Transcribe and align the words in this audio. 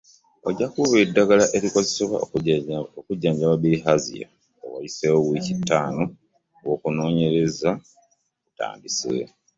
Ojja 0.47 0.65
kuweebwa 0.73 1.03
eddagala 1.09 1.45
erikozesebwa 1.57 2.17
okujjanjaba 2.99 3.55
Bilihaazia 3.61 4.27
nga 4.55 4.67
wayiseewo 4.73 5.19
wiiki 5.29 5.53
ttaano 5.59 6.03
ng’okunoonyereza 6.61 7.69
kutandise. 8.43 9.17